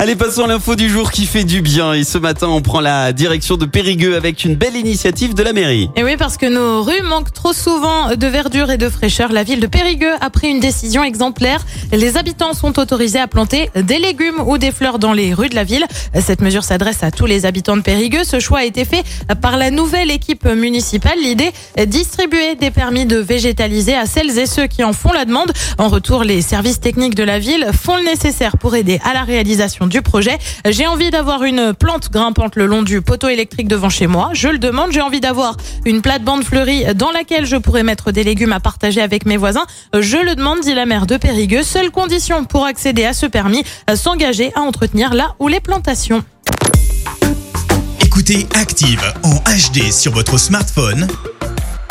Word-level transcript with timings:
Allez, 0.00 0.16
passons 0.16 0.44
à 0.44 0.46
l'info 0.46 0.76
du 0.76 0.88
jour 0.88 1.10
qui 1.10 1.26
fait 1.26 1.44
du 1.44 1.60
bien. 1.60 1.92
Et 1.92 2.04
ce 2.04 2.16
matin, 2.16 2.48
on 2.48 2.62
prend 2.62 2.80
la 2.80 3.12
direction 3.12 3.58
de 3.58 3.66
Périgueux 3.66 4.16
avec 4.16 4.46
une 4.46 4.54
belle 4.54 4.74
initiative 4.74 5.34
de 5.34 5.42
la 5.42 5.52
mairie. 5.52 5.90
Et 5.94 6.02
oui, 6.02 6.16
parce 6.16 6.38
que 6.38 6.46
nos 6.46 6.82
rues 6.82 7.02
manquent 7.02 7.34
trop 7.34 7.52
souvent 7.52 8.16
de 8.16 8.26
verdure 8.26 8.70
et 8.70 8.78
de 8.78 8.88
fraîcheur. 8.88 9.30
La 9.30 9.42
ville 9.42 9.60
de 9.60 9.66
Périgueux 9.66 10.14
a 10.22 10.30
pris 10.30 10.48
une 10.48 10.58
décision 10.58 11.04
exemplaire. 11.04 11.66
Les 11.92 12.16
habitants 12.16 12.54
sont 12.54 12.78
autorisés 12.78 13.18
à 13.18 13.26
planter 13.26 13.68
des 13.74 13.98
légumes 13.98 14.40
ou 14.46 14.56
des 14.56 14.72
fleurs 14.72 14.98
dans 14.98 15.12
les 15.12 15.34
rues 15.34 15.50
de 15.50 15.54
la 15.54 15.64
ville. 15.64 15.84
Cette 16.18 16.40
mesure 16.40 16.64
s'adresse 16.64 17.02
à 17.02 17.10
tous 17.10 17.26
les 17.26 17.44
habitants 17.44 17.76
de 17.76 17.82
Périgueux. 17.82 18.24
Ce 18.24 18.40
choix 18.40 18.60
a 18.60 18.64
été 18.64 18.86
fait 18.86 19.04
par 19.42 19.58
la 19.58 19.70
nouvelle 19.70 20.10
équipe 20.10 20.46
municipale. 20.46 21.18
L'idée, 21.22 21.50
distribuer 21.86 22.54
des 22.54 22.70
permis 22.70 23.04
de 23.04 23.18
végétaliser 23.18 23.96
à 23.96 24.06
celles 24.06 24.38
et 24.38 24.46
ceux 24.46 24.66
qui 24.66 24.82
en 24.82 24.94
font 24.94 25.12
la 25.12 25.26
demande. 25.26 25.52
En 25.76 25.88
retour, 25.88 26.24
les 26.24 26.40
services 26.40 26.80
techniques 26.80 27.16
de 27.16 27.24
la 27.24 27.38
ville 27.38 27.66
font 27.78 27.98
le 27.98 28.04
nécessaire 28.04 28.56
pour 28.56 28.74
aider 28.74 28.98
à 29.04 29.12
la 29.12 29.24
réalisation 29.24 29.89
du 29.90 30.00
projet. 30.00 30.38
J'ai 30.66 30.86
envie 30.86 31.10
d'avoir 31.10 31.42
une 31.42 31.74
plante 31.74 32.10
grimpante 32.10 32.56
le 32.56 32.64
long 32.64 32.82
du 32.82 33.02
poteau 33.02 33.28
électrique 33.28 33.68
devant 33.68 33.90
chez 33.90 34.06
moi. 34.06 34.30
Je 34.32 34.48
le 34.48 34.58
demande. 34.58 34.92
J'ai 34.92 35.02
envie 35.02 35.20
d'avoir 35.20 35.56
une 35.84 36.00
plate-bande 36.00 36.44
fleurie 36.44 36.84
dans 36.94 37.10
laquelle 37.10 37.44
je 37.44 37.56
pourrais 37.56 37.82
mettre 37.82 38.12
des 38.12 38.24
légumes 38.24 38.52
à 38.52 38.60
partager 38.60 39.02
avec 39.02 39.26
mes 39.26 39.36
voisins. 39.36 39.66
Je 39.92 40.16
le 40.16 40.34
demande, 40.34 40.60
dit 40.60 40.74
la 40.74 40.86
maire 40.86 41.06
de 41.06 41.18
Périgueux. 41.18 41.62
Seule 41.62 41.90
condition 41.90 42.44
pour 42.44 42.64
accéder 42.64 43.04
à 43.04 43.12
ce 43.12 43.26
permis, 43.26 43.64
s'engager 43.94 44.52
à 44.54 44.60
entretenir 44.60 45.12
là 45.12 45.34
où 45.38 45.48
les 45.48 45.60
plantations. 45.60 46.24
Écoutez 48.00 48.46
Active 48.54 49.02
en 49.22 49.34
HD 49.36 49.90
sur 49.92 50.12
votre 50.12 50.38
smartphone, 50.38 51.06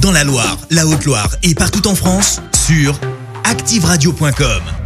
dans 0.00 0.12
la 0.12 0.24
Loire, 0.24 0.58
la 0.70 0.86
Haute-Loire 0.86 1.30
et 1.42 1.54
partout 1.54 1.86
en 1.88 1.94
France, 1.94 2.40
sur 2.66 2.98
activeradio.com. 3.44 4.85